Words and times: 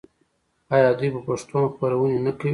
آیا 0.75 0.89
دوی 0.97 1.09
په 1.15 1.21
پښتو 1.27 1.53
هم 1.59 1.67
خپرونې 1.73 2.19
نه 2.25 2.31
کوي؟ 2.39 2.49